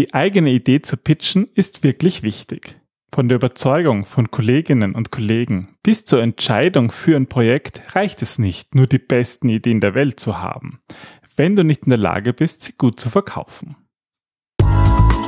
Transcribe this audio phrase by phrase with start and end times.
[0.00, 2.80] Die eigene Idee zu pitchen ist wirklich wichtig.
[3.14, 8.38] Von der Überzeugung von Kolleginnen und Kollegen bis zur Entscheidung für ein Projekt reicht es
[8.38, 10.80] nicht, nur die besten Ideen der Welt zu haben,
[11.36, 13.76] wenn du nicht in der Lage bist, sie gut zu verkaufen.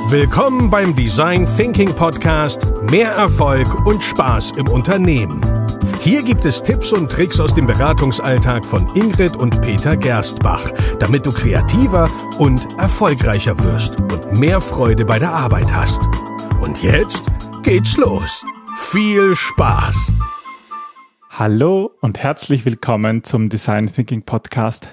[0.07, 5.62] Willkommen beim Design Thinking Podcast Mehr Erfolg und Spaß im Unternehmen.
[6.03, 10.69] Hier gibt es Tipps und Tricks aus dem Beratungsalltag von Ingrid und Peter Gerstbach,
[10.99, 12.09] damit du kreativer
[12.39, 16.01] und erfolgreicher wirst und mehr Freude bei der Arbeit hast.
[16.59, 17.31] Und jetzt
[17.63, 18.43] geht's los.
[18.75, 20.11] Viel Spaß!
[21.29, 24.89] Hallo und herzlich willkommen zum Design Thinking Podcast.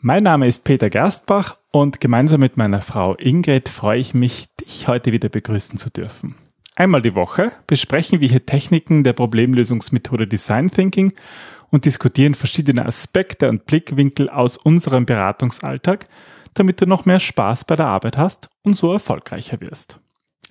[0.00, 4.88] Mein Name ist Peter Gerstbach und gemeinsam mit meiner Frau Ingrid freue ich mich, dich
[4.88, 6.36] heute wieder begrüßen zu dürfen.
[6.76, 11.12] Einmal die Woche besprechen wir hier Techniken der Problemlösungsmethode Design Thinking
[11.70, 16.06] und diskutieren verschiedene Aspekte und Blickwinkel aus unserem Beratungsalltag,
[16.52, 20.00] damit du noch mehr Spaß bei der Arbeit hast und so erfolgreicher wirst.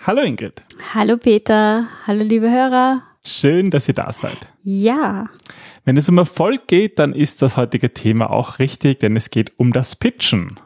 [0.06, 0.62] Hallo Ingrid.
[0.94, 1.88] Hallo Peter.
[2.08, 3.04] Hallo liebe Hörer.
[3.26, 4.50] Schön, dass ihr da seid.
[4.64, 5.28] Ja.
[5.84, 9.60] Wenn es um Erfolg geht, dann ist das heutige Thema auch richtig, denn es geht
[9.60, 10.58] um das Pitchen.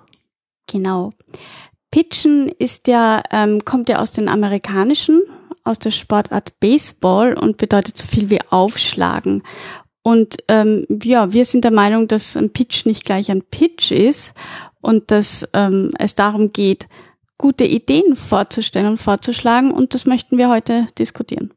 [0.68, 1.14] Genau.
[1.90, 5.24] Pitchen ist ja, ähm, kommt ja aus den amerikanischen
[5.68, 9.44] aus der Sportart Baseball und bedeutet so viel wie aufschlagen.
[10.02, 14.34] Und ähm, ja, wir sind der Meinung, dass ein Pitch nicht gleich ein Pitch ist
[14.80, 16.88] und dass ähm, es darum geht,
[17.38, 19.72] gute Ideen vorzustellen und vorzuschlagen.
[19.72, 21.54] Und das möchten wir heute diskutieren.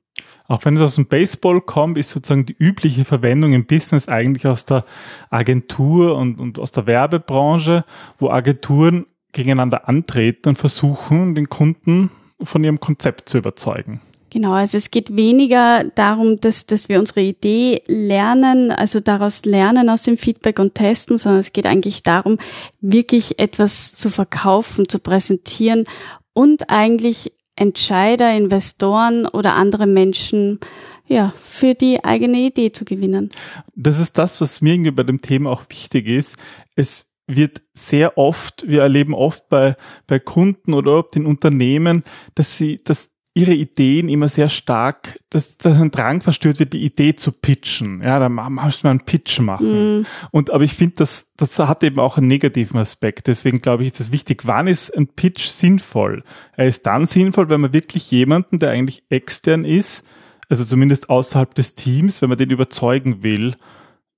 [0.49, 4.49] Auch wenn es aus dem Baseball kommt, ist sozusagen die übliche Verwendung im Business eigentlich
[4.49, 4.85] aus der
[5.31, 7.85] Agentur und, und aus der Werbebranche,
[8.19, 12.11] wo Agenturen gegeneinander antreten und versuchen, den Kunden
[12.43, 14.01] von ihrem Konzept zu überzeugen.
[14.31, 19.91] Genau, also es geht weniger darum, dass, dass wir unsere Idee lernen, also daraus lernen
[19.91, 22.39] aus dem Feedback und testen, sondern es geht eigentlich darum,
[22.81, 25.85] wirklich etwas zu verkaufen, zu präsentieren
[26.33, 30.61] und eigentlich Entscheider, Investoren oder andere Menschen
[31.09, 33.31] ja, für die eigene Idee zu gewinnen.
[33.75, 36.37] Das ist das, was mir irgendwie bei dem Thema auch wichtig ist.
[36.77, 39.77] Es wird sehr oft, wir erleben oft bei,
[40.07, 42.05] bei Kunden oder den Unternehmen,
[42.35, 46.85] dass sie, dass ihre Ideen immer sehr stark, dass, dass ein Drang verstört wird, die
[46.85, 48.03] Idee zu pitchen.
[48.03, 50.01] Ja, da musst du mal einen Pitch machen.
[50.01, 50.07] Mm.
[50.33, 53.29] Und, aber ich finde, das, das hat eben auch einen negativen Aspekt.
[53.29, 56.25] Deswegen glaube ich, ist es wichtig, wann ist ein Pitch sinnvoll?
[56.57, 60.05] Er ist dann sinnvoll, wenn man wirklich jemanden, der eigentlich extern ist,
[60.49, 63.55] also zumindest außerhalb des Teams, wenn man den überzeugen will,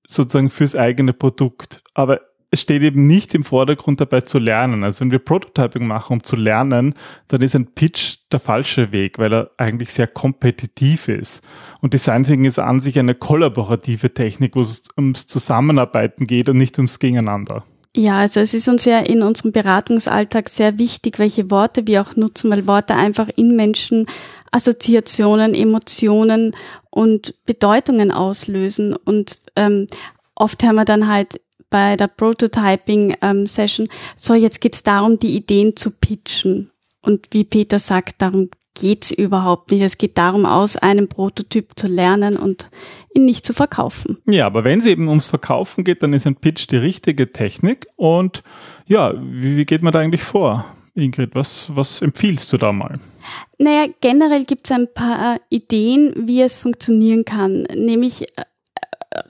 [0.09, 1.83] sozusagen fürs eigene Produkt.
[1.93, 2.23] Aber
[2.53, 4.85] es steht eben nicht im Vordergrund dabei zu lernen.
[4.85, 6.95] Also wenn wir Prototyping machen, um zu lernen,
[7.29, 11.43] dann ist ein Pitch der falsche Weg, weil er eigentlich sehr kompetitiv ist.
[11.81, 16.59] Und Design Thinking ist an sich eine kollaborative Technik, wo es ums Zusammenarbeiten geht und
[16.59, 17.65] nicht ums Gegeneinander.
[17.97, 22.17] Ja, also es ist uns ja in unserem Beratungsalltag sehr wichtig, welche Worte wir auch
[22.17, 24.07] nutzen, weil Worte einfach in Menschen
[24.51, 26.55] Assoziationen, Emotionen
[26.91, 28.95] und Bedeutungen auslösen.
[28.95, 29.87] Und ähm,
[30.35, 31.41] oft haben wir dann halt
[31.73, 36.71] bei der Prototyping-Session, ähm, so jetzt geht es darum, die Ideen zu pitchen.
[37.01, 39.83] Und wie Peter sagt, darum geht's überhaupt nicht.
[39.83, 42.71] Es geht darum, aus einem Prototyp zu lernen und
[43.15, 44.19] ihn nicht zu verkaufen.
[44.27, 47.87] Ja, aber wenn es eben ums Verkaufen geht, dann ist ein Pitch die richtige Technik.
[47.97, 48.43] Und
[48.87, 50.65] ja, wie, wie geht man da eigentlich vor?
[50.95, 52.99] Ingrid, was, was empfiehlst du da mal?
[53.59, 57.63] Naja, generell gibt es ein paar Ideen, wie es funktionieren kann.
[57.75, 58.43] Nämlich äh,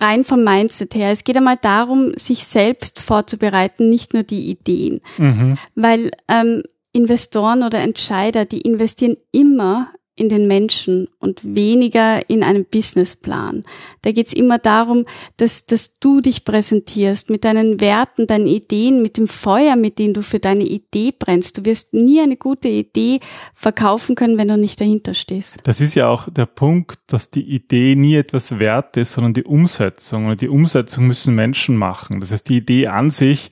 [0.00, 1.10] rein vom Mindset her.
[1.10, 5.00] Es geht einmal darum, sich selbst vorzubereiten, nicht nur die Ideen.
[5.18, 5.58] Mhm.
[5.74, 6.62] Weil ähm,
[6.92, 13.64] Investoren oder Entscheider, die investieren immer in den Menschen und weniger in einen Businessplan.
[14.02, 15.06] Da geht's immer darum,
[15.38, 20.12] dass, dass du dich präsentierst mit deinen Werten, deinen Ideen, mit dem Feuer, mit dem
[20.12, 21.56] du für deine Idee brennst.
[21.56, 23.20] Du wirst nie eine gute Idee
[23.54, 25.56] verkaufen können, wenn du nicht dahinter stehst.
[25.64, 29.44] Das ist ja auch der Punkt, dass die Idee nie etwas wert ist, sondern die
[29.44, 30.26] Umsetzung.
[30.26, 32.20] Und die Umsetzung müssen Menschen machen.
[32.20, 33.50] Das heißt, die Idee an sich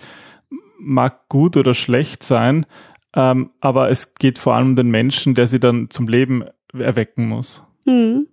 [0.79, 2.67] mag gut oder schlecht sein,
[3.15, 7.29] ähm, aber es geht vor allem um den Menschen, der sie dann zum Leben erwecken
[7.29, 7.63] muss.
[7.87, 8.29] Hm.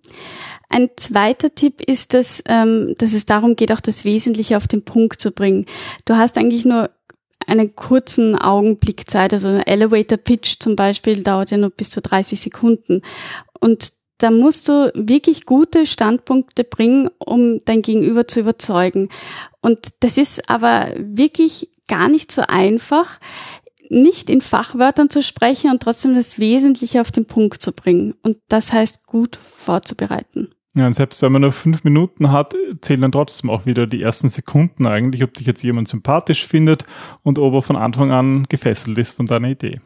[0.68, 4.84] Ein zweiter Tipp ist, dass, ähm, dass es darum geht, auch das Wesentliche auf den
[4.84, 5.64] Punkt zu bringen.
[6.04, 6.90] Du hast eigentlich nur
[7.46, 12.02] einen kurzen Augenblick Zeit, also ein Elevator Pitch zum Beispiel dauert ja nur bis zu
[12.02, 13.00] 30 Sekunden.
[13.60, 19.08] Und da musst du wirklich gute Standpunkte bringen, um dein Gegenüber zu überzeugen.
[19.62, 23.18] Und das ist aber wirklich gar nicht so einfach
[23.90, 28.14] nicht in Fachwörtern zu sprechen und trotzdem das Wesentliche auf den Punkt zu bringen.
[28.22, 30.48] Und das heißt, gut vorzubereiten.
[30.74, 34.00] Ja, und selbst wenn man nur fünf Minuten hat, zählen dann trotzdem auch wieder die
[34.00, 36.84] ersten Sekunden eigentlich, ob dich jetzt jemand sympathisch findet
[37.22, 39.80] und ob er von Anfang an gefesselt ist von deiner Idee.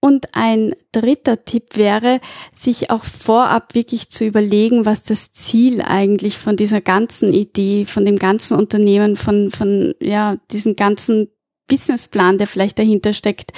[0.00, 2.20] Und ein dritter Tipp wäre,
[2.52, 8.04] sich auch vorab wirklich zu überlegen, was das Ziel eigentlich von dieser ganzen Idee, von
[8.04, 11.28] dem ganzen Unternehmen, von, von, ja, diesen ganzen
[11.68, 13.52] Businessplan, der vielleicht dahinter steckt,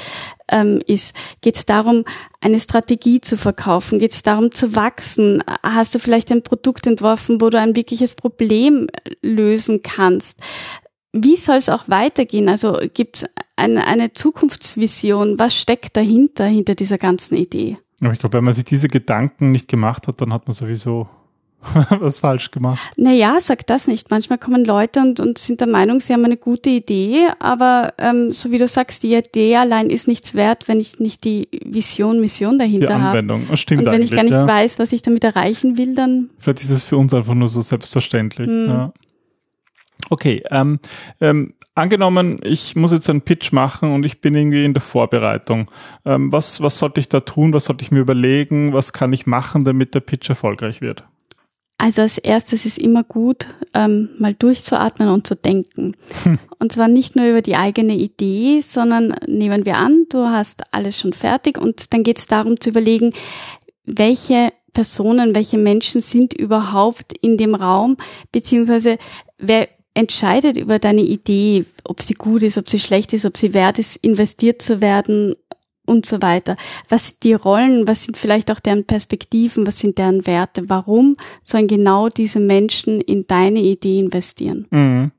[0.49, 1.15] ähm, ist.
[1.41, 2.05] Geht es darum,
[2.41, 3.99] eine Strategie zu verkaufen?
[3.99, 5.43] Geht es darum zu wachsen?
[5.62, 8.89] Hast du vielleicht ein Produkt entworfen, wo du ein wirkliches Problem
[9.23, 10.41] lösen kannst?
[11.12, 12.49] Wie soll es auch weitergehen?
[12.49, 15.39] Also gibt es eine, eine Zukunftsvision?
[15.39, 17.79] Was steckt dahinter, hinter dieser ganzen Idee?
[18.01, 21.09] Ich glaube, wenn man sich diese Gedanken nicht gemacht hat, dann hat man sowieso
[22.01, 22.81] was falsch gemacht.
[22.97, 24.11] Naja, sag das nicht.
[24.11, 28.33] Manchmal kommen Leute und, und sind der Meinung, sie haben eine gute Idee, aber ähm,
[28.33, 32.21] so wie du sagst, die Idee allein ist nichts wert, wenn ich nicht die Vision,
[32.21, 33.01] Mission dahinter habe.
[33.01, 33.57] Die Anwendung, habe.
[33.57, 34.49] stimmt Und wenn ich gar nicht ja.
[34.49, 36.31] weiß, was ich damit erreichen will, dann.
[36.39, 38.49] Vielleicht ist es für uns einfach nur so selbstverständlich.
[38.49, 38.67] Hm.
[38.69, 38.93] Ja.
[40.09, 40.81] Okay, ähm,
[41.21, 45.71] ähm, angenommen, ich muss jetzt einen Pitch machen und ich bin irgendwie in der Vorbereitung.
[46.05, 47.53] Ähm, was, was sollte ich da tun?
[47.53, 48.73] Was sollte ich mir überlegen?
[48.73, 51.05] Was kann ich machen, damit der Pitch erfolgreich wird?
[51.81, 55.97] Also als erstes ist immer gut, ähm, mal durchzuatmen und zu denken.
[56.59, 60.99] Und zwar nicht nur über die eigene Idee, sondern nehmen wir an, du hast alles
[60.99, 63.15] schon fertig und dann geht es darum zu überlegen,
[63.87, 67.97] welche Personen, welche Menschen sind überhaupt in dem Raum,
[68.31, 68.99] beziehungsweise
[69.38, 73.55] wer entscheidet über deine Idee, ob sie gut ist, ob sie schlecht ist, ob sie
[73.55, 75.35] wert ist, investiert zu werden
[75.87, 76.56] und so weiter.
[76.88, 81.17] Was sind die Rollen, was sind vielleicht auch deren Perspektiven, was sind deren Werte, warum
[81.43, 84.67] sollen genau diese Menschen in deine Idee investieren?
[84.71, 85.12] Mhm.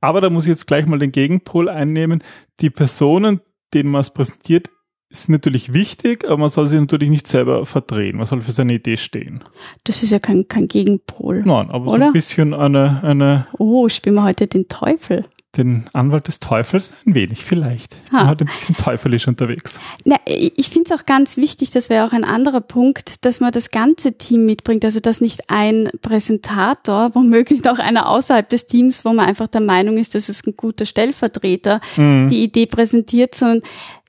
[0.00, 2.22] Aber da muss ich jetzt gleich mal den Gegenpol einnehmen.
[2.60, 3.40] Die Personen,
[3.74, 4.70] denen man es präsentiert,
[5.08, 8.16] ist natürlich wichtig, aber man soll sie natürlich nicht selber verdrehen.
[8.16, 9.42] Man soll für seine Idee stehen.
[9.84, 11.42] Das ist ja kein, kein Gegenpol.
[11.44, 12.06] Nein, aber so Oder?
[12.06, 15.24] ein bisschen eine, eine, Oh, spielen wir heute den Teufel.
[15.56, 17.96] Den Anwalt des Teufels ein wenig vielleicht.
[18.12, 18.26] Ha.
[18.26, 19.80] Hat ein bisschen teufelisch unterwegs.
[20.04, 23.52] Na, ich finde es auch ganz wichtig, das wäre auch ein anderer Punkt, dass man
[23.52, 24.84] das ganze Team mitbringt.
[24.84, 29.60] Also dass nicht ein Präsentator, womöglich noch einer außerhalb des Teams, wo man einfach der
[29.60, 32.28] Meinung ist, das ist ein guter Stellvertreter, Mhm.
[32.28, 33.62] die Idee präsentiert, sondern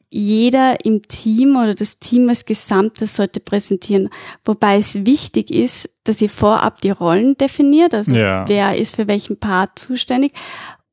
[0.09, 4.09] jeder im Team oder das Team als Gesamtes sollte präsentieren.
[4.45, 8.47] Wobei es wichtig ist, dass ihr vorab die Rollen definiert, also Ja.
[8.47, 10.31] wer ist für welchen Part zuständig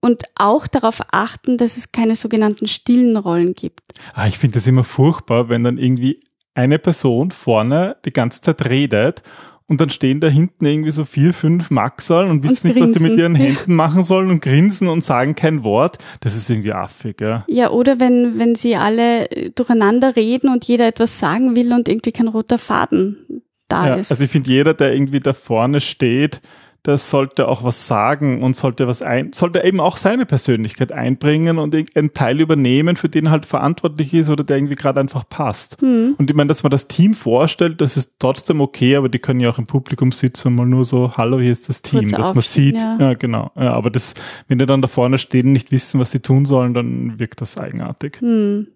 [0.04, 3.80] und auch darauf achten, dass es keine sogenannten stillen Rollen gibt.
[4.12, 6.20] Ah, ich finde das immer furchtbar, wenn dann irgendwie
[6.52, 9.22] eine Person vorne die ganze Zeit redet
[9.66, 13.00] und dann stehen da hinten irgendwie so vier, fünf Maxal und wissen nicht, was sie
[13.00, 15.96] mit ihren Händen machen sollen und grinsen und sagen kein Wort.
[16.20, 17.46] Das ist irgendwie affig, ja.
[17.48, 21.88] Ja, oder wenn, wenn sie alle äh, durcheinander reden und jeder etwas sagen will und
[21.88, 24.10] irgendwie kein roter Faden da ja ist.
[24.10, 26.42] also ich finde, jeder, der irgendwie da vorne steht,
[26.86, 31.58] der sollte auch was sagen und sollte was ein, sollte eben auch seine Persönlichkeit einbringen
[31.58, 35.26] und einen Teil übernehmen, für den er halt verantwortlich ist oder der irgendwie gerade einfach
[35.28, 35.80] passt.
[35.80, 36.14] Hm.
[36.18, 39.40] Und ich meine, dass man das Team vorstellt, das ist trotzdem okay, aber die können
[39.40, 42.12] ja auch im Publikum sitzen und mal nur so, hallo, hier ist das Team, Kurz
[42.12, 42.80] dass man sieht.
[42.80, 42.98] ja.
[43.00, 43.14] Ja.
[43.14, 43.50] genau.
[43.56, 44.14] Ja, aber das,
[44.48, 47.40] wenn die dann da vorne stehen und nicht wissen, was sie tun sollen, dann wirkt
[47.40, 48.20] das eigenartig.
[48.20, 48.66] Hm.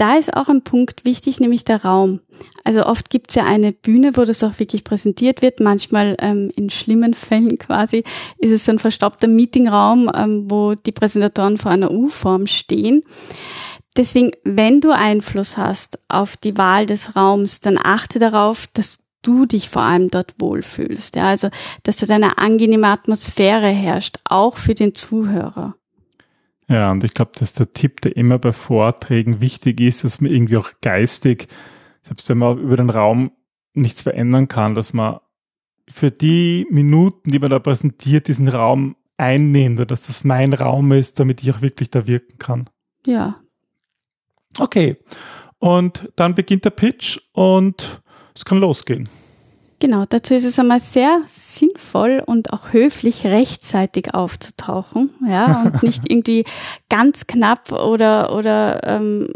[0.00, 2.20] Da ist auch ein Punkt wichtig, nämlich der Raum.
[2.64, 5.60] Also oft gibt's ja eine Bühne, wo das auch wirklich präsentiert wird.
[5.60, 8.04] Manchmal ähm, in schlimmen Fällen quasi
[8.38, 13.02] ist es so ein verstaubter Meetingraum, ähm, wo die Präsentatoren vor einer U-Form stehen.
[13.94, 19.44] Deswegen, wenn du Einfluss hast auf die Wahl des Raums, dann achte darauf, dass du
[19.44, 21.14] dich vor allem dort wohlfühlst.
[21.14, 21.50] Ja, also,
[21.82, 25.74] dass dort eine angenehme Atmosphäre herrscht, auch für den Zuhörer.
[26.70, 30.30] Ja, und ich glaube, dass der Tipp, der immer bei Vorträgen wichtig ist, dass man
[30.30, 31.48] irgendwie auch geistig,
[32.02, 33.32] selbst wenn man über den Raum
[33.74, 35.18] nichts verändern kann, dass man
[35.88, 40.92] für die Minuten, die man da präsentiert, diesen Raum einnimmt oder dass das mein Raum
[40.92, 42.70] ist, damit ich auch wirklich da wirken kann.
[43.04, 43.40] Ja,
[44.58, 44.96] Okay.
[45.58, 48.02] Und dann beginnt der Pitch und
[48.34, 49.08] es kann losgehen.
[49.80, 56.02] Genau, dazu ist es einmal sehr sinnvoll und auch höflich rechtzeitig aufzutauchen, ja, und nicht
[56.10, 56.44] irgendwie
[56.90, 59.32] ganz knapp oder oder ähm,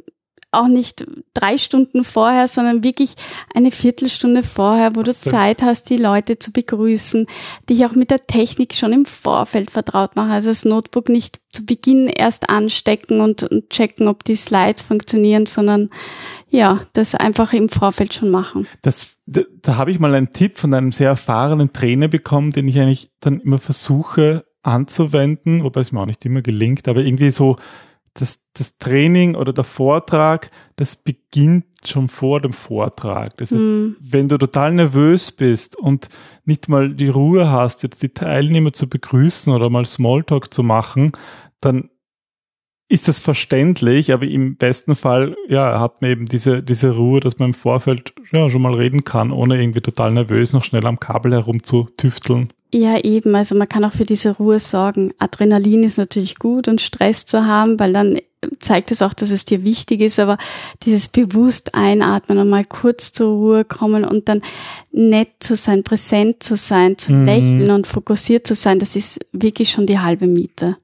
[0.60, 3.14] auch nicht drei Stunden vorher, sondern wirklich
[3.54, 5.14] eine Viertelstunde vorher, wo du.
[5.14, 7.26] Zeit hast, die Leute zu begrüßen,
[7.68, 10.30] dich auch mit der Technik schon im Vorfeld vertraut machen.
[10.30, 15.46] Also das Notebook nicht zu Beginn erst anstecken und, und checken, ob die Slides funktionieren,
[15.46, 15.90] sondern
[16.48, 18.66] ja, das einfach im Vorfeld schon machen.
[18.82, 22.68] Das, da, da habe ich mal einen Tipp von einem sehr erfahrenen Trainer bekommen, den
[22.68, 27.30] ich eigentlich dann immer versuche anzuwenden, wobei es mir auch nicht immer gelingt, aber irgendwie
[27.30, 27.56] so
[28.14, 33.36] das, das Training oder der Vortrag, das beginnt schon vor dem Vortrag.
[33.36, 33.96] Das heißt, Hm.
[34.00, 36.08] wenn du total nervös bist und
[36.44, 41.12] nicht mal die Ruhe hast, jetzt die Teilnehmer zu begrüßen oder mal Smalltalk zu machen,
[41.60, 41.90] dann
[42.94, 47.40] ist das verständlich, aber im besten Fall, ja, hat man eben diese, diese Ruhe, dass
[47.40, 51.00] man im Vorfeld ja schon mal reden kann, ohne irgendwie total nervös noch schnell am
[51.00, 52.48] Kabel herumzutüfteln.
[52.72, 53.34] Ja, eben.
[53.34, 55.12] Also man kann auch für diese Ruhe sorgen.
[55.18, 58.18] Adrenalin ist natürlich gut und Stress zu haben, weil dann
[58.60, 60.38] zeigt es auch, dass es dir wichtig ist, aber
[60.84, 64.40] dieses bewusst einatmen und mal kurz zur Ruhe kommen und dann
[64.92, 67.26] nett zu sein, präsent zu sein, zu mhm.
[67.26, 70.76] lächeln und fokussiert zu sein, das ist wirklich schon die halbe Miete.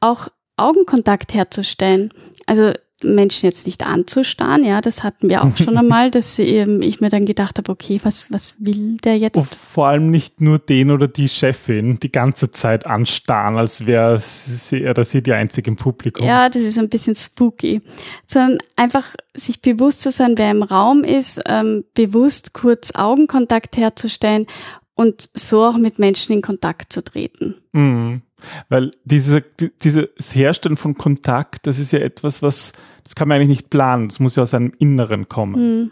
[0.00, 2.10] Auch Augenkontakt herzustellen.
[2.46, 7.08] Also Menschen jetzt nicht anzustarren, ja, das hatten wir auch schon einmal, dass ich mir
[7.08, 9.36] dann gedacht habe, okay, was, was will der jetzt?
[9.36, 14.18] Und vor allem nicht nur den oder die Chefin die ganze Zeit anstarren, als wäre
[14.18, 16.26] sie oder sie die einzige im Publikum.
[16.26, 17.80] Ja, das ist ein bisschen spooky.
[18.26, 24.46] Sondern einfach sich bewusst zu sein, wer im Raum ist, ähm, bewusst kurz Augenkontakt herzustellen
[24.94, 27.54] und so auch mit Menschen in Kontakt zu treten.
[27.72, 28.22] Mhm.
[28.68, 29.42] Weil diese,
[29.82, 32.72] dieses Herstellen von Kontakt, das ist ja etwas, was,
[33.04, 34.08] das kann man eigentlich nicht planen.
[34.08, 35.82] Das muss ja aus einem Inneren kommen.
[35.82, 35.90] Mhm.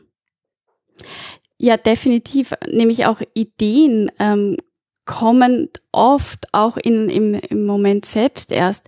[1.59, 2.55] Ja, definitiv.
[2.71, 4.57] Nämlich auch Ideen ähm,
[5.09, 8.85] kommen oft auch in, im, im Moment selbst erst.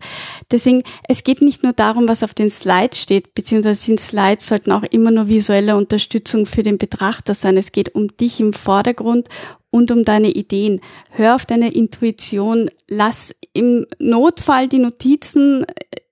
[0.51, 4.71] Deswegen, es geht nicht nur darum, was auf den Slides steht, beziehungsweise sind Slides sollten
[4.71, 7.57] auch immer nur visuelle Unterstützung für den Betrachter sein.
[7.57, 9.29] Es geht um dich im Vordergrund
[9.71, 10.81] und um deine Ideen.
[11.09, 12.71] Hör auf deine Intuition.
[12.87, 15.65] Lass im Notfall die Notizen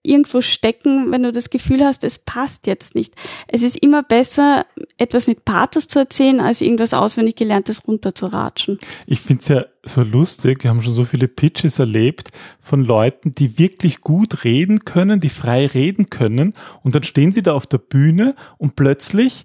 [0.09, 3.15] irgendwo stecken, wenn du das Gefühl hast, es passt jetzt nicht.
[3.47, 8.79] Es ist immer besser, etwas mit Pathos zu erzählen, als irgendwas auswendig gelerntes runterzuratschen.
[9.07, 12.30] Ich finde es ja so lustig, wir haben schon so viele Pitches erlebt
[12.61, 17.42] von Leuten, die wirklich gut reden können, die frei reden können und dann stehen sie
[17.42, 19.45] da auf der Bühne und plötzlich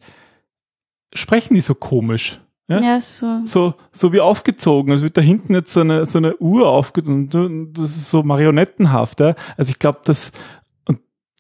[1.13, 2.39] sprechen die so komisch.
[2.67, 2.81] Ja?
[2.81, 3.41] ja, so.
[3.45, 3.73] so.
[3.91, 4.93] So wie aufgezogen.
[4.93, 7.73] Es wird da hinten jetzt so eine, so eine Uhr aufgezogen.
[7.73, 9.19] Das ist so marionettenhaft.
[9.19, 9.35] Ja?
[9.57, 10.31] Also ich glaube, dass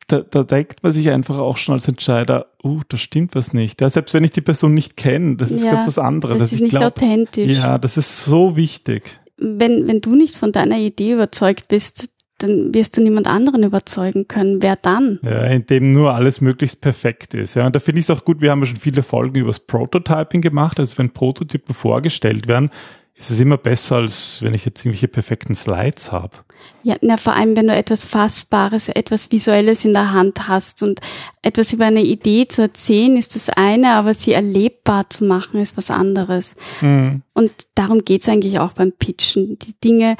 [0.07, 3.81] da, da denkt man sich einfach auch schon als Entscheider, uh, da stimmt was nicht.
[3.81, 6.39] Ja, selbst wenn ich die Person nicht kenne, das ist ja, ganz was anderes.
[6.39, 7.57] Das ist nicht glaub, authentisch.
[7.57, 9.19] Ja, das ist so wichtig.
[9.37, 14.27] Wenn, wenn du nicht von deiner Idee überzeugt bist, dann wirst du niemand anderen überzeugen
[14.27, 14.61] können.
[14.61, 15.19] Wer dann?
[15.23, 17.55] Ja, indem nur alles möglichst perfekt ist.
[17.55, 19.49] Ja, und da finde ich es auch gut, wir haben ja schon viele Folgen über
[19.49, 20.79] das Prototyping gemacht.
[20.79, 22.69] Also wenn Prototypen vorgestellt werden,
[23.15, 26.37] ist es immer besser, als wenn ich jetzt irgendwelche perfekten Slides habe.
[26.81, 30.99] Ja, na, vor allem, wenn du etwas Fassbares, etwas Visuelles in der Hand hast und
[31.41, 35.77] etwas über eine Idee zu erzählen, ist das eine, aber sie erlebbar zu machen, ist
[35.77, 36.55] was anderes.
[36.81, 37.21] Mhm.
[37.33, 40.17] Und darum geht's eigentlich auch beim Pitchen, die Dinge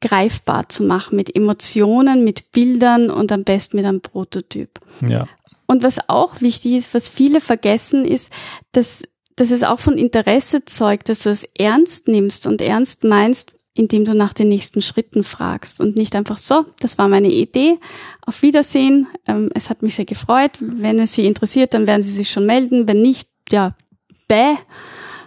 [0.00, 4.80] greifbar zu machen mit Emotionen, mit Bildern und am besten mit einem Prototyp.
[5.06, 5.26] Ja.
[5.66, 8.30] Und was auch wichtig ist, was viele vergessen, ist,
[8.72, 9.04] dass,
[9.36, 14.04] dass es auch von Interesse zeugt, dass du es ernst nimmst und ernst meinst, indem
[14.04, 17.78] du nach den nächsten Schritten fragst und nicht einfach so, das war meine Idee,
[18.24, 22.12] auf Wiedersehen, ähm, es hat mich sehr gefreut, wenn es Sie interessiert, dann werden Sie
[22.12, 23.74] sich schon melden, wenn nicht, ja,
[24.28, 24.54] bäh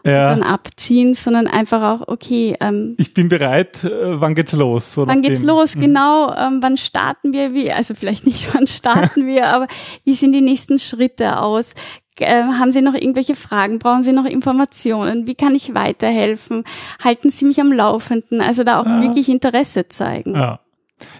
[0.07, 0.29] ja.
[0.29, 2.55] dann abziehen, sondern einfach auch, okay.
[2.59, 4.93] Ähm, ich bin bereit, äh, wann geht's los?
[4.93, 5.47] So wann geht's dem.
[5.47, 5.81] los, mhm.
[5.81, 9.67] genau, ähm, wann starten wir, wie, also vielleicht nicht wann starten wir, aber
[10.03, 11.73] wie sehen die nächsten Schritte aus?
[12.19, 13.77] Äh, haben Sie noch irgendwelche Fragen?
[13.79, 15.27] Brauchen Sie noch Informationen?
[15.27, 16.63] Wie kann ich weiterhelfen?
[17.03, 18.41] Halten Sie mich am Laufenden?
[18.41, 19.01] Also da auch ja.
[19.03, 20.33] wirklich Interesse zeigen.
[20.33, 20.59] Ja.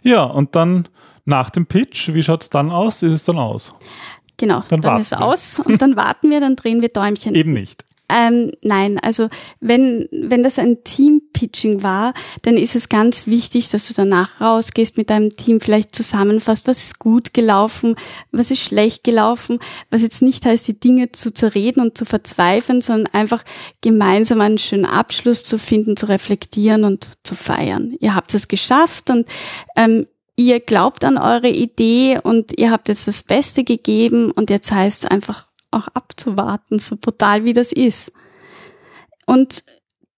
[0.01, 0.87] ja, und dann
[1.25, 3.03] nach dem Pitch, wie schaut's dann aus?
[3.03, 3.73] Ist es dann aus?
[4.37, 7.35] Genau, dann, dann ist es aus und dann warten wir, dann drehen wir Däumchen.
[7.35, 7.86] Eben nicht.
[8.09, 9.27] Ähm, nein, also
[9.59, 14.95] wenn, wenn das ein Team-Pitching war, dann ist es ganz wichtig, dass du danach rausgehst
[14.97, 17.95] mit deinem Team, vielleicht zusammenfasst, was ist gut gelaufen,
[18.31, 19.59] was ist schlecht gelaufen,
[19.89, 23.43] was jetzt nicht heißt, die Dinge zu zerreden und zu verzweifeln, sondern einfach
[23.81, 27.93] gemeinsam einen schönen Abschluss zu finden, zu reflektieren und zu feiern.
[27.99, 29.27] Ihr habt es geschafft und
[29.75, 34.71] ähm, ihr glaubt an eure Idee und ihr habt jetzt das Beste gegeben und jetzt
[34.71, 38.11] heißt es einfach auch abzuwarten, so brutal wie das ist.
[39.25, 39.63] Und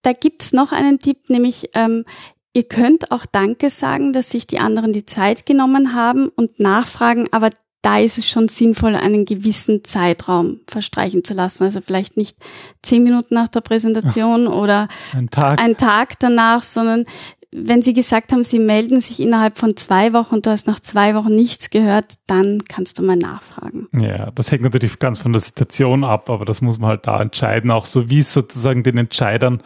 [0.02, 2.06] da gibt's noch einen Tipp, nämlich ähm,
[2.54, 7.28] ihr könnt auch Danke sagen, dass sich die anderen die Zeit genommen haben und nachfragen,
[7.32, 7.50] aber
[7.82, 11.64] da ist es schon sinnvoll, einen gewissen Zeitraum verstreichen zu lassen.
[11.64, 12.38] Also vielleicht nicht
[12.82, 15.62] zehn Minuten nach der Präsentation Ach, oder ein Tag.
[15.62, 17.06] ein Tag danach, sondern
[17.52, 20.80] wenn Sie gesagt haben, Sie melden sich innerhalb von zwei Wochen und du hast nach
[20.80, 23.88] zwei Wochen nichts gehört, dann kannst du mal nachfragen.
[23.94, 27.22] Ja, das hängt natürlich ganz von der Situation ab, aber das muss man halt da
[27.22, 29.64] entscheiden, auch so wie es sozusagen den Entscheidern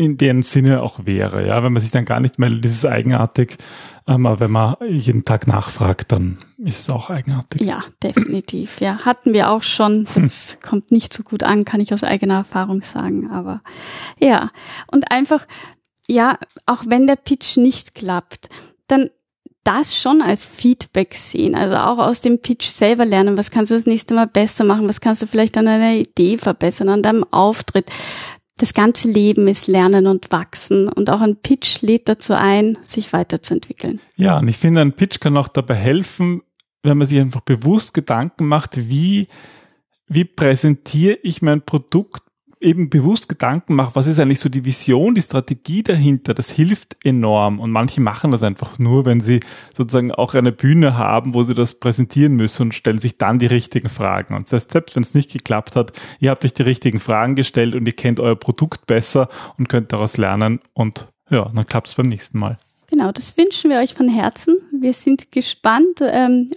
[0.00, 1.46] in deren Sinne auch wäre.
[1.46, 3.58] Ja, wenn man sich dann gar nicht meldet, ist es eigenartig.
[4.08, 7.60] Ähm, aber wenn man jeden Tag nachfragt, dann ist es auch eigenartig.
[7.60, 8.80] Ja, definitiv.
[8.80, 10.06] Ja, hatten wir auch schon.
[10.14, 13.30] Das kommt nicht so gut an, kann ich aus eigener Erfahrung sagen.
[13.30, 13.60] Aber
[14.18, 14.50] ja,
[14.86, 15.46] und einfach
[16.08, 18.48] ja, auch wenn der Pitch nicht klappt,
[18.86, 19.10] dann
[19.64, 23.76] das schon als Feedback sehen, also auch aus dem Pitch selber lernen, was kannst du
[23.76, 27.24] das nächste Mal besser machen, was kannst du vielleicht an einer Idee verbessern, an deinem
[27.30, 27.90] Auftritt.
[28.56, 33.12] Das ganze Leben ist Lernen und Wachsen und auch ein Pitch lädt dazu ein, sich
[33.12, 34.00] weiterzuentwickeln.
[34.16, 36.42] Ja, und ich finde, ein Pitch kann auch dabei helfen,
[36.82, 39.28] wenn man sich einfach bewusst Gedanken macht, wie,
[40.06, 42.22] wie präsentiere ich mein Produkt
[42.60, 46.96] eben bewusst Gedanken mache, was ist eigentlich so die Vision, die Strategie dahinter, das hilft
[47.04, 47.58] enorm.
[47.58, 49.40] Und manche machen das einfach nur, wenn sie
[49.74, 53.46] sozusagen auch eine Bühne haben, wo sie das präsentieren müssen und stellen sich dann die
[53.46, 54.34] richtigen Fragen.
[54.34, 57.34] Und das heißt, selbst wenn es nicht geklappt hat, ihr habt euch die richtigen Fragen
[57.34, 61.88] gestellt und ihr kennt euer Produkt besser und könnt daraus lernen und ja, dann klappt
[61.88, 62.58] es beim nächsten Mal.
[62.90, 64.56] Genau, das wünschen wir euch von Herzen.
[64.72, 66.50] Wir sind gespannt, ähm,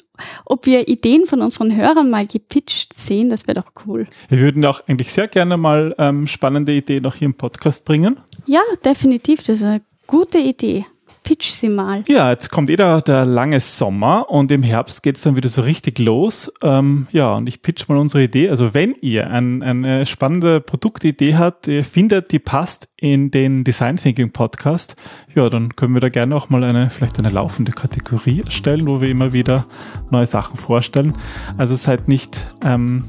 [0.45, 3.29] ob wir Ideen von unseren Hörern mal gepitcht sehen.
[3.29, 4.07] Das wäre doch cool.
[4.29, 8.19] Wir würden auch eigentlich sehr gerne mal ähm, spannende Ideen auch hier im Podcast bringen.
[8.45, 9.43] Ja, definitiv.
[9.43, 10.85] Das ist eine gute Idee
[11.23, 12.03] pitch sie mal.
[12.07, 15.61] Ja, jetzt kommt wieder der lange Sommer und im Herbst geht es dann wieder so
[15.61, 16.51] richtig los.
[16.61, 18.49] Ähm, ja, und ich pitch mal unsere Idee.
[18.49, 23.97] Also wenn ihr ein, eine spannende Produktidee habt, ihr findet, die passt in den Design
[23.97, 24.95] Thinking Podcast,
[25.35, 29.01] ja, dann können wir da gerne auch mal eine, vielleicht eine laufende Kategorie erstellen, wo
[29.01, 29.65] wir immer wieder
[30.09, 31.13] neue Sachen vorstellen.
[31.57, 33.03] Also seid nicht, ähm,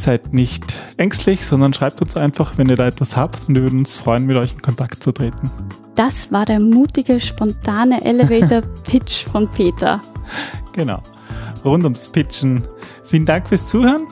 [0.00, 0.64] seid nicht
[0.96, 4.26] ängstlich, sondern schreibt uns einfach, wenn ihr da etwas habt und wir würden uns freuen,
[4.26, 5.50] mit euch in Kontakt zu treten.
[5.94, 10.00] Das war der mutige, spontane Elevator-Pitch von Peter.
[10.72, 11.02] Genau.
[11.64, 12.66] Rund ums Pitchen.
[13.04, 14.06] Vielen Dank fürs Zuhören.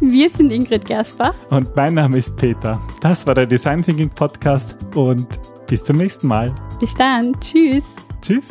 [0.00, 1.34] Wir sind Ingrid Gersbach.
[1.50, 2.80] Und mein Name ist Peter.
[3.00, 5.26] Das war der Design Thinking Podcast und
[5.66, 6.54] bis zum nächsten Mal.
[6.80, 7.38] Bis dann.
[7.40, 7.96] Tschüss.
[8.22, 8.48] Tschüss.